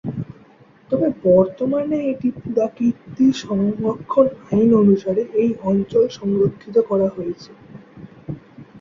[0.91, 7.51] তবে বর্তমানে এটি পুরাকীর্তি সংরক্ষণ আইন অনুসারে এই অঞ্চল সংরক্ষিত করা হয়েছে।